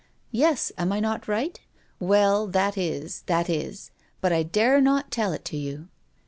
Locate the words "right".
1.27-1.59